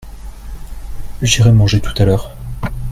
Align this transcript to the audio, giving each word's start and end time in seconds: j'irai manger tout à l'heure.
j'irai 1.21 1.51
manger 1.51 1.79
tout 1.79 1.93
à 2.01 2.05
l'heure. 2.05 2.35